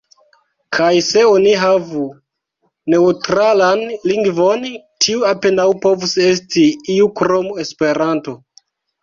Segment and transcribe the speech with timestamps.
[0.75, 2.05] Kaj se oni havu
[2.93, 4.65] neŭtralan lingvon,
[5.05, 8.37] tiu apenaŭ povus esti iu krom Esperanto!